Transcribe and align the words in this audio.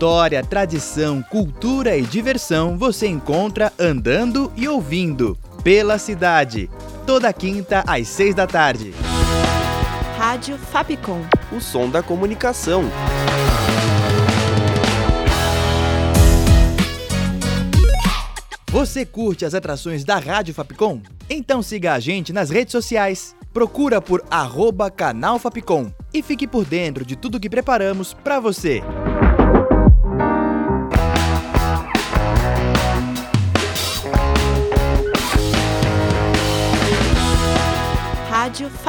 História, 0.00 0.42
tradição, 0.42 1.22
cultura 1.22 1.94
e 1.94 2.00
diversão 2.00 2.78
você 2.78 3.06
encontra 3.06 3.70
andando 3.78 4.50
e 4.56 4.66
ouvindo 4.66 5.36
pela 5.62 5.98
cidade. 5.98 6.70
Toda 7.06 7.30
quinta 7.34 7.84
às 7.86 8.08
seis 8.08 8.34
da 8.34 8.46
tarde. 8.46 8.94
Rádio 10.16 10.56
Fapcom. 10.56 11.20
O 11.52 11.60
som 11.60 11.90
da 11.90 12.02
comunicação. 12.02 12.84
Você 18.70 19.04
curte 19.04 19.44
as 19.44 19.52
atrações 19.52 20.02
da 20.02 20.16
Rádio 20.16 20.54
Fapcom? 20.54 21.02
Então 21.28 21.60
siga 21.60 21.92
a 21.92 22.00
gente 22.00 22.32
nas 22.32 22.48
redes 22.48 22.72
sociais. 22.72 23.36
Procura 23.52 24.00
por 24.00 24.24
arroba 24.30 24.90
canal 24.90 25.38
Fapcom 25.38 25.92
e 26.14 26.22
fique 26.22 26.46
por 26.46 26.64
dentro 26.64 27.04
de 27.04 27.16
tudo 27.16 27.38
que 27.38 27.50
preparamos 27.50 28.14
para 28.14 28.40
você. 28.40 28.82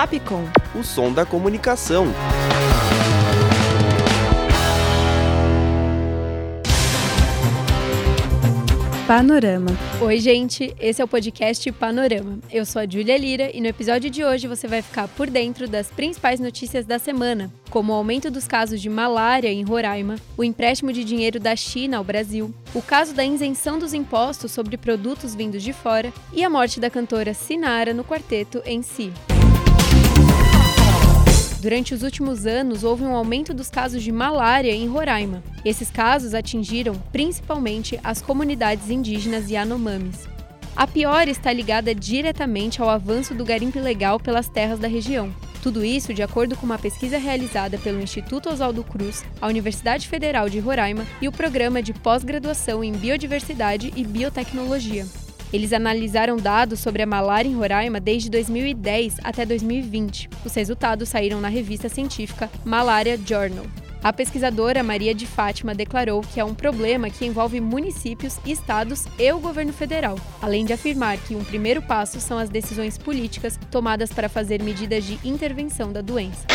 Fapcom. 0.02 0.46
O 0.74 0.84
som 0.84 1.14
da 1.14 1.28
comunicação. 1.28 2.08
Panorama. 9.06 9.70
Oi, 10.02 10.20
gente, 10.20 10.74
esse 10.80 11.04
é 11.04 11.06
o 11.06 11.08
podcast 11.08 11.72
Panorama. 11.74 12.40
Eu 12.52 12.66
sou 12.66 12.82
a 12.82 12.88
Júlia 12.88 13.16
Lira 13.16 13.52
e 13.54 13.62
no 13.62 13.68
episódio 13.68 14.10
de 14.10 14.24
hoje 14.24 14.48
você 14.48 14.68
vai 14.68 14.82
ficar 14.82 15.08
por 15.10 15.30
dentro 15.30 15.68
das 15.68 15.88
principais 15.90 16.40
notícias 16.40 16.84
da 16.84 16.98
semana, 16.98 17.52
como 17.70 17.94
o 17.94 17.96
aumento 17.96 18.32
dos 18.32 18.48
casos 18.48 18.82
de 18.82 18.90
malária 18.90 19.50
em 19.50 19.62
Roraima, 19.62 20.16
o 20.36 20.44
empréstimo 20.44 20.92
de 20.92 21.04
dinheiro 21.04 21.40
da 21.40 21.56
China 21.56 21.98
ao 21.98 22.04
Brasil, 22.04 22.52
o 22.74 22.82
caso 22.82 23.14
da 23.14 23.24
isenção 23.24 23.78
dos 23.78 23.94
impostos 23.94 24.52
sobre 24.52 24.78
produtos 24.78 25.36
vindos 25.36 25.62
de 25.62 25.74
fora 25.74 26.12
e 26.34 26.44
a 26.44 26.50
morte 26.50 26.80
da 26.80 26.90
cantora 26.90 27.36
Sinara 27.36 27.94
no 27.94 28.04
quarteto 28.04 28.64
em 28.66 28.82
si. 28.82 29.14
Durante 31.62 31.94
os 31.94 32.02
últimos 32.02 32.48
anos, 32.48 32.84
houve 32.84 33.04
um 33.04 33.16
aumento 33.16 33.54
dos 33.54 33.70
casos 33.70 34.02
de 34.02 34.12
malária 34.12 34.72
em 34.72 34.88
Roraima. 34.88 35.44
Esses 35.64 35.92
casos 35.92 36.34
atingiram 36.34 36.96
principalmente 37.12 38.00
as 38.04 38.20
comunidades 38.20 38.90
indígenas 38.90 39.52
Yanomamis. 39.52 40.28
A 40.76 40.88
pior 40.88 41.28
está 41.28 41.54
ligada 41.54 41.94
diretamente 41.94 42.82
ao 42.82 42.90
avanço 42.90 43.36
do 43.36 43.46
garimpo 43.46 43.78
ilegal 43.78 44.20
pelas 44.20 44.50
terras 44.50 44.80
da 44.80 44.88
região. 44.88 45.32
Tudo 45.62 45.86
isso 45.86 46.16
de 46.16 46.24
acordo 46.24 46.56
com 46.56 46.66
uma 46.66 46.80
pesquisa 46.80 47.20
realizada 47.20 47.78
pelo 47.78 48.02
Instituto 48.02 48.50
Oswaldo 48.50 48.84
Cruz, 48.84 49.24
a 49.40 49.48
Universidade 49.48 50.08
Federal 50.08 50.50
de 50.50 50.58
Roraima 50.58 51.06
e 51.22 51.28
o 51.28 51.32
Programa 51.32 51.84
de 51.84 51.94
Pós-Graduação 51.94 52.84
em 52.84 52.92
Biodiversidade 52.92 53.94
e 53.96 54.04
Biotecnologia. 54.04 55.06
Eles 55.54 55.74
analisaram 55.74 56.38
dados 56.38 56.80
sobre 56.80 57.02
a 57.02 57.06
malária 57.06 57.50
em 57.50 57.56
Roraima 57.56 58.00
desde 58.00 58.30
2010 58.30 59.18
até 59.24 59.46
2020. 59.46 60.30
Os 60.46 60.54
resultados 60.54 61.10
saíram 61.10 61.42
na 61.42 61.50
revista 61.50 61.90
científica 61.90 62.50
Malaria 62.64 63.18
Journal. 63.18 63.66
A 64.04 64.12
pesquisadora 64.12 64.82
Maria 64.82 65.14
de 65.14 65.28
Fátima 65.28 65.76
declarou 65.76 66.22
que 66.22 66.40
é 66.40 66.44
um 66.44 66.56
problema 66.56 67.10
que 67.10 67.24
envolve 67.24 67.62
municípios, 67.62 68.40
estados 68.46 69.06
e 69.20 69.32
o 69.32 69.40
governo 69.40 69.72
federal, 69.72 70.18
além 70.42 70.66
de 70.66 70.74
afirmar 70.74 71.18
que 71.20 71.36
um 71.36 71.44
primeiro 71.44 71.84
passo 71.84 72.20
são 72.20 72.40
as 72.40 72.50
decisões 72.50 72.98
políticas 72.98 73.60
tomadas 73.70 74.12
para 74.12 74.28
fazer 74.28 74.64
medidas 74.64 75.04
de 75.04 75.20
intervenção 75.24 75.92
da 75.92 76.02
doença. 76.02 76.48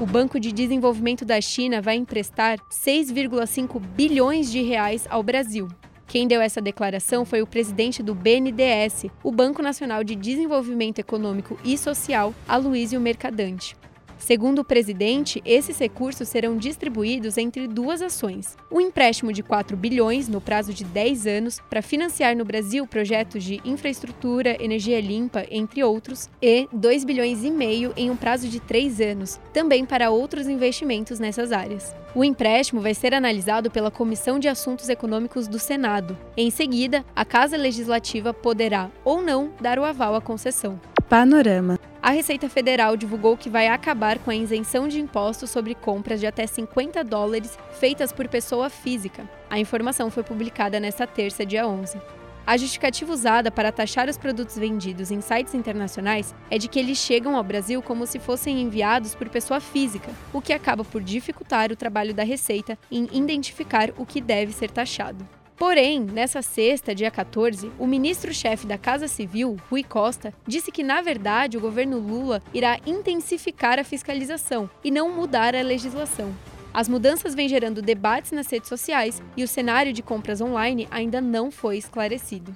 O 0.00 0.06
Banco 0.06 0.40
de 0.40 0.50
Desenvolvimento 0.50 1.26
da 1.26 1.42
China 1.42 1.82
vai 1.82 1.94
emprestar 1.94 2.58
6,5 2.70 3.78
bilhões 3.78 4.50
de 4.50 4.62
reais 4.62 5.06
ao 5.10 5.22
Brasil. 5.22 5.68
Quem 6.06 6.26
deu 6.26 6.40
essa 6.40 6.58
declaração 6.58 7.26
foi 7.26 7.42
o 7.42 7.46
presidente 7.46 8.02
do 8.02 8.14
BNDES, 8.14 9.10
o 9.22 9.30
Banco 9.30 9.60
Nacional 9.60 10.02
de 10.02 10.16
Desenvolvimento 10.16 11.00
Econômico 11.00 11.58
e 11.62 11.76
Social, 11.76 12.34
Aloysio 12.48 12.98
Mercadante. 12.98 13.76
Segundo 14.20 14.60
o 14.60 14.64
presidente, 14.64 15.42
esses 15.46 15.78
recursos 15.78 16.28
serão 16.28 16.56
distribuídos 16.56 17.38
entre 17.38 17.66
duas 17.66 18.02
ações: 18.02 18.56
um 18.70 18.80
empréstimo 18.80 19.32
de 19.32 19.42
4 19.42 19.76
bilhões 19.76 20.28
no 20.28 20.40
prazo 20.40 20.74
de 20.74 20.84
10 20.84 21.26
anos 21.26 21.60
para 21.70 21.82
financiar 21.82 22.36
no 22.36 22.44
Brasil 22.44 22.86
projetos 22.86 23.42
de 23.42 23.60
infraestrutura, 23.64 24.62
energia 24.62 25.00
limpa, 25.00 25.46
entre 25.50 25.82
outros, 25.82 26.28
e 26.40 26.68
2 26.70 27.04
bilhões 27.04 27.42
e 27.42 27.50
meio 27.50 27.92
em 27.96 28.10
um 28.10 28.16
prazo 28.16 28.46
de 28.46 28.60
3 28.60 29.00
anos, 29.00 29.40
também 29.54 29.86
para 29.86 30.10
outros 30.10 30.46
investimentos 30.46 31.18
nessas 31.18 31.50
áreas. 31.50 31.94
O 32.14 32.22
empréstimo 32.22 32.80
vai 32.80 32.92
ser 32.92 33.14
analisado 33.14 33.70
pela 33.70 33.90
Comissão 33.90 34.38
de 34.38 34.48
Assuntos 34.48 34.88
Econômicos 34.88 35.48
do 35.48 35.58
Senado. 35.58 36.16
Em 36.36 36.50
seguida, 36.50 37.04
a 37.16 37.24
Casa 37.24 37.56
Legislativa 37.56 38.34
poderá 38.34 38.90
ou 39.04 39.22
não 39.22 39.50
dar 39.60 39.78
o 39.78 39.84
aval 39.84 40.14
à 40.14 40.20
concessão. 40.20 40.78
Panorama. 41.10 41.76
A 42.00 42.10
Receita 42.12 42.48
Federal 42.48 42.96
divulgou 42.96 43.36
que 43.36 43.50
vai 43.50 43.66
acabar 43.66 44.16
com 44.20 44.30
a 44.30 44.36
isenção 44.36 44.86
de 44.86 45.00
impostos 45.00 45.50
sobre 45.50 45.74
compras 45.74 46.20
de 46.20 46.26
até 46.28 46.46
50 46.46 47.02
dólares 47.02 47.58
feitas 47.80 48.12
por 48.12 48.28
pessoa 48.28 48.70
física. 48.70 49.28
A 49.50 49.58
informação 49.58 50.08
foi 50.08 50.22
publicada 50.22 50.78
nesta 50.78 51.08
terça, 51.08 51.44
dia 51.44 51.66
11. 51.66 51.98
A 52.46 52.56
justificativa 52.56 53.12
usada 53.12 53.50
para 53.50 53.72
taxar 53.72 54.08
os 54.08 54.16
produtos 54.16 54.56
vendidos 54.56 55.10
em 55.10 55.20
sites 55.20 55.52
internacionais 55.52 56.32
é 56.48 56.58
de 56.58 56.68
que 56.68 56.78
eles 56.78 56.98
chegam 56.98 57.36
ao 57.36 57.42
Brasil 57.42 57.82
como 57.82 58.06
se 58.06 58.20
fossem 58.20 58.62
enviados 58.62 59.12
por 59.12 59.28
pessoa 59.28 59.58
física, 59.58 60.12
o 60.32 60.40
que 60.40 60.52
acaba 60.52 60.84
por 60.84 61.02
dificultar 61.02 61.72
o 61.72 61.76
trabalho 61.76 62.14
da 62.14 62.22
Receita 62.22 62.78
em 62.88 63.08
identificar 63.10 63.90
o 63.98 64.06
que 64.06 64.20
deve 64.20 64.52
ser 64.52 64.70
taxado. 64.70 65.26
Porém, 65.60 66.00
nessa 66.00 66.40
sexta, 66.40 66.94
dia 66.94 67.10
14, 67.10 67.70
o 67.78 67.86
ministro-chefe 67.86 68.66
da 68.66 68.78
Casa 68.78 69.06
Civil, 69.06 69.58
Rui 69.68 69.84
Costa, 69.84 70.32
disse 70.46 70.72
que, 70.72 70.82
na 70.82 71.02
verdade, 71.02 71.58
o 71.58 71.60
governo 71.60 71.98
Lula 71.98 72.42
irá 72.54 72.80
intensificar 72.86 73.78
a 73.78 73.84
fiscalização 73.84 74.70
e 74.82 74.90
não 74.90 75.14
mudar 75.14 75.54
a 75.54 75.60
legislação. 75.60 76.34
As 76.72 76.88
mudanças 76.88 77.34
vêm 77.34 77.46
gerando 77.46 77.82
debates 77.82 78.32
nas 78.32 78.50
redes 78.50 78.70
sociais 78.70 79.22
e 79.36 79.44
o 79.44 79.48
cenário 79.48 79.92
de 79.92 80.02
compras 80.02 80.40
online 80.40 80.88
ainda 80.90 81.20
não 81.20 81.50
foi 81.50 81.76
esclarecido. 81.76 82.54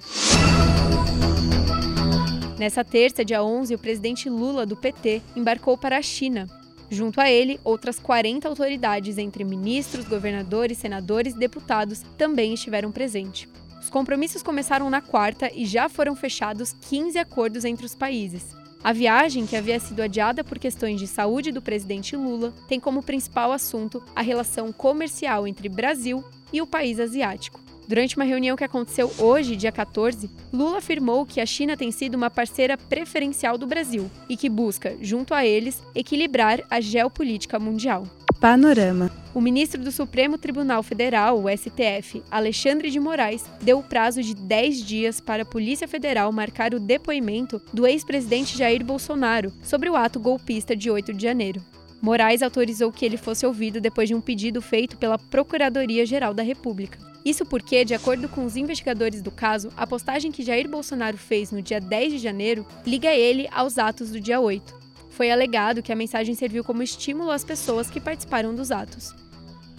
Nessa 2.57 2.83
terça, 2.83 3.23
dia 3.23 3.43
11, 3.43 3.75
o 3.75 3.77
presidente 3.79 4.31
Lula, 4.31 4.65
do 4.65 4.75
PT, 4.75 5.21
embarcou 5.35 5.77
para 5.77 5.99
a 5.99 6.01
China. 6.01 6.47
Junto 6.89 7.19
a 7.19 7.29
ele, 7.29 7.59
outras 7.63 7.99
40 7.99 8.47
autoridades, 8.47 9.17
entre 9.17 9.43
ministros, 9.43 10.05
governadores, 10.05 10.77
senadores 10.77 11.33
e 11.33 11.39
deputados, 11.39 12.03
também 12.17 12.53
estiveram 12.53 12.91
presentes. 12.91 13.49
Os 13.79 13.89
compromissos 13.89 14.43
começaram 14.43 14.89
na 14.89 15.01
quarta 15.01 15.51
e 15.53 15.65
já 15.65 15.89
foram 15.89 16.15
fechados 16.15 16.75
15 16.89 17.17
acordos 17.17 17.65
entre 17.65 17.85
os 17.85 17.95
países. 17.95 18.55
A 18.83 18.93
viagem, 18.93 19.47
que 19.47 19.55
havia 19.55 19.79
sido 19.79 20.01
adiada 20.01 20.43
por 20.43 20.59
questões 20.59 20.99
de 20.99 21.07
saúde 21.07 21.51
do 21.51 21.61
presidente 21.61 22.15
Lula, 22.15 22.53
tem 22.67 22.79
como 22.79 23.01
principal 23.01 23.51
assunto 23.51 24.03
a 24.15 24.21
relação 24.21 24.71
comercial 24.71 25.47
entre 25.47 25.67
Brasil 25.67 26.23
e 26.53 26.61
o 26.61 26.67
país 26.67 26.99
asiático. 26.99 27.64
Durante 27.87 28.15
uma 28.15 28.25
reunião 28.25 28.57
que 28.57 28.63
aconteceu 28.63 29.11
hoje, 29.19 29.55
dia 29.55 29.71
14, 29.71 30.29
Lula 30.51 30.79
afirmou 30.79 31.25
que 31.25 31.39
a 31.39 31.45
China 31.45 31.77
tem 31.77 31.91
sido 31.91 32.15
uma 32.15 32.31
parceira 32.31 32.77
preferencial 32.77 33.57
do 33.57 33.67
Brasil 33.67 34.09
e 34.27 34.35
que 34.35 34.49
busca, 34.49 34.97
junto 35.01 35.33
a 35.33 35.45
eles, 35.45 35.83
equilibrar 35.93 36.61
a 36.69 36.81
geopolítica 36.81 37.59
mundial. 37.59 38.03
Panorama. 38.39 39.11
O 39.33 39.39
ministro 39.39 39.81
do 39.81 39.91
Supremo 39.91 40.37
Tribunal 40.37 40.83
Federal, 40.83 41.39
o 41.39 41.49
STF, 41.49 42.21
Alexandre 42.29 42.89
de 42.89 42.99
Moraes, 42.99 43.45
deu 43.61 43.79
o 43.79 43.83
prazo 43.83 44.21
de 44.21 44.35
10 44.35 44.83
dias 44.83 45.19
para 45.19 45.43
a 45.43 45.45
Polícia 45.45 45.87
Federal 45.87 46.31
marcar 46.31 46.73
o 46.73 46.79
depoimento 46.79 47.61
do 47.73 47.87
ex-presidente 47.87 48.57
Jair 48.57 48.83
Bolsonaro 48.83 49.53
sobre 49.63 49.89
o 49.89 49.95
ato 49.95 50.19
golpista 50.19 50.75
de 50.75 50.89
8 50.89 51.13
de 51.13 51.23
janeiro. 51.23 51.63
Moraes 52.01 52.41
autorizou 52.41 52.91
que 52.91 53.05
ele 53.05 53.17
fosse 53.17 53.45
ouvido 53.45 53.79
depois 53.79 54.09
de 54.09 54.15
um 54.15 54.21
pedido 54.21 54.61
feito 54.61 54.97
pela 54.97 55.17
Procuradoria-Geral 55.17 56.33
da 56.33 56.43
República. 56.43 57.14
Isso 57.25 57.43
porque, 57.43 57.83
de 57.83 57.95
acordo 57.95 58.29
com 58.29 58.45
os 58.45 58.55
investigadores 58.55 59.19
do 59.19 59.31
caso, 59.31 59.71
a 59.75 59.87
postagem 59.87 60.31
que 60.31 60.43
Jair 60.43 60.69
Bolsonaro 60.69 61.17
fez 61.17 61.51
no 61.51 61.59
dia 61.59 61.81
10 61.81 62.13
de 62.13 62.17
janeiro 62.19 62.63
liga 62.85 63.11
ele 63.11 63.49
aos 63.51 63.79
atos 63.79 64.11
do 64.11 64.21
dia 64.21 64.39
8. 64.39 64.75
Foi 65.09 65.31
alegado 65.31 65.81
que 65.81 65.91
a 65.91 65.95
mensagem 65.95 66.35
serviu 66.35 66.63
como 66.63 66.83
estímulo 66.83 67.31
às 67.31 67.43
pessoas 67.43 67.89
que 67.89 67.99
participaram 67.99 68.53
dos 68.53 68.71
atos. 68.71 69.15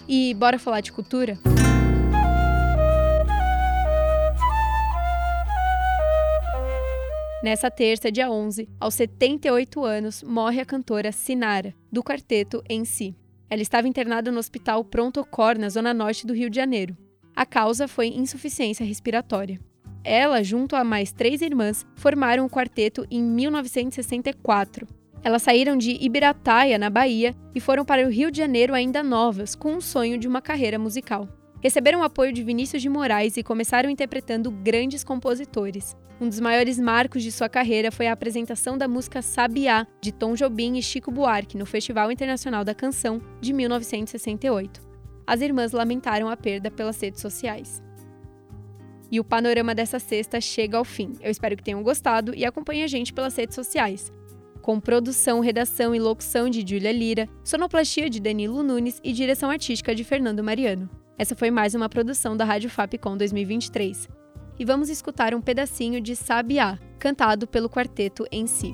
E 0.05 0.33
bora 0.33 0.59
falar 0.59 0.81
de 0.81 0.91
cultura? 0.91 1.39
Nessa 7.41 7.71
terça, 7.71 8.11
dia 8.11 8.29
11, 8.29 8.67
aos 8.77 8.95
78 8.95 9.85
anos, 9.85 10.21
morre 10.21 10.59
a 10.59 10.65
cantora 10.65 11.13
Sinara, 11.13 11.73
do 11.89 12.03
quarteto 12.03 12.61
em 12.67 12.83
si. 12.83 13.15
Ela 13.49 13.61
estava 13.61 13.87
internada 13.87 14.33
no 14.33 14.39
hospital 14.39 14.83
Pronto 14.83 15.23
Cor, 15.23 15.57
na 15.57 15.69
zona 15.69 15.93
norte 15.93 16.27
do 16.27 16.33
Rio 16.33 16.49
de 16.49 16.57
Janeiro. 16.57 17.06
A 17.37 17.45
causa 17.45 17.87
foi 17.87 18.07
insuficiência 18.07 18.83
respiratória. 18.83 19.59
Ela, 20.03 20.43
junto 20.43 20.75
a 20.75 20.83
mais 20.83 21.11
três 21.11 21.39
irmãs, 21.39 21.85
formaram 21.95 22.43
o 22.43 22.49
quarteto 22.49 23.05
em 23.11 23.21
1964. 23.21 24.87
Elas 25.23 25.43
saíram 25.43 25.77
de 25.77 26.03
Ibirataia, 26.03 26.79
na 26.79 26.89
Bahia, 26.89 27.35
e 27.53 27.59
foram 27.59 27.85
para 27.85 28.07
o 28.07 28.09
Rio 28.09 28.31
de 28.31 28.39
Janeiro 28.39 28.73
ainda 28.73 29.03
novas, 29.03 29.53
com 29.53 29.75
o 29.75 29.81
sonho 29.81 30.17
de 30.17 30.27
uma 30.27 30.41
carreira 30.41 30.79
musical. 30.79 31.29
Receberam 31.61 31.99
o 31.99 32.03
apoio 32.03 32.33
de 32.33 32.41
Vinícius 32.41 32.81
de 32.81 32.89
Moraes 32.89 33.37
e 33.37 33.43
começaram 33.43 33.87
interpretando 33.87 34.49
grandes 34.49 35.03
compositores. 35.03 35.95
Um 36.19 36.27
dos 36.27 36.39
maiores 36.39 36.79
marcos 36.79 37.21
de 37.21 37.31
sua 37.31 37.47
carreira 37.47 37.91
foi 37.91 38.07
a 38.07 38.13
apresentação 38.13 38.75
da 38.75 38.87
música 38.87 39.21
Sabiá, 39.21 39.85
de 40.01 40.11
Tom 40.11 40.33
Jobim 40.33 40.75
e 40.75 40.81
Chico 40.81 41.11
Buarque, 41.11 41.55
no 41.55 41.67
Festival 41.67 42.11
Internacional 42.11 42.65
da 42.65 42.73
Canção 42.73 43.21
de 43.39 43.53
1968. 43.53 44.86
As 45.27 45.41
irmãs 45.41 45.73
lamentaram 45.73 46.29
a 46.29 46.37
perda 46.37 46.71
pelas 46.71 46.99
redes 47.01 47.19
sociais. 47.19 47.83
E 49.11 49.19
o 49.19 49.25
panorama 49.25 49.75
dessa 49.75 49.99
sexta 49.99 50.39
chega 50.39 50.77
ao 50.77 50.85
fim. 50.85 51.13
Eu 51.21 51.29
espero 51.29 51.57
que 51.57 51.63
tenham 51.63 51.83
gostado 51.83 52.33
e 52.33 52.45
acompanhem 52.45 52.85
a 52.85 52.87
gente 52.87 53.13
pelas 53.13 53.35
redes 53.35 53.55
sociais. 53.55 54.11
Com 54.61 54.79
produção, 54.79 55.41
redação 55.41 55.93
e 55.93 55.99
locução 55.99 56.49
de 56.49 56.59
Júlia 56.61 56.91
Lira, 56.91 57.27
sonoplastia 57.43 58.09
de 58.09 58.21
Danilo 58.21 58.63
Nunes 58.63 59.01
e 59.03 59.11
direção 59.11 59.49
artística 59.49 59.93
de 59.93 60.03
Fernando 60.03 60.43
Mariano. 60.43 60.89
Essa 61.17 61.35
foi 61.35 61.51
mais 61.51 61.75
uma 61.75 61.89
produção 61.89 62.35
da 62.35 62.45
Rádio 62.45 62.69
Fapcom 62.69 63.17
2023. 63.17 64.07
E 64.59 64.65
vamos 64.65 64.89
escutar 64.89 65.33
um 65.33 65.41
pedacinho 65.41 65.99
de 65.99 66.15
Sabiá, 66.15 66.79
cantado 66.99 67.47
pelo 67.47 67.69
quarteto 67.69 68.25
em 68.31 68.47
si. 68.47 68.73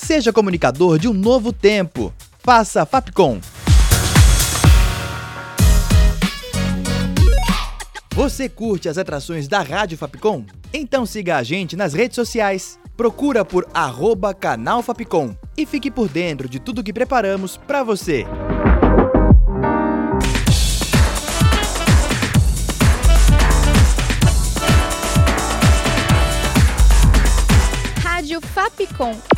Seja 0.00 0.32
comunicador 0.32 0.96
de 0.98 1.08
um 1.08 1.12
novo 1.12 1.52
tempo. 1.52 2.14
Faça 2.38 2.86
Fapcom. 2.86 3.40
Você 8.14 8.48
curte 8.48 8.88
as 8.88 8.96
atrações 8.96 9.48
da 9.48 9.60
Rádio 9.60 9.98
Fapcom? 9.98 10.46
Então 10.72 11.04
siga 11.04 11.36
a 11.36 11.42
gente 11.42 11.76
nas 11.76 11.92
redes 11.92 12.14
sociais. 12.14 12.78
Procura 12.96 13.44
por 13.44 13.68
arroba 13.74 14.32
canal 14.32 14.82
Fapcom 14.82 15.36
e 15.56 15.66
fique 15.66 15.90
por 15.90 16.08
dentro 16.08 16.48
de 16.48 16.58
tudo 16.58 16.82
que 16.82 16.92
preparamos 16.92 17.56
para 17.56 17.82
você. 17.82 18.24
Rádio 28.00 28.40
Fapcom. 28.40 29.37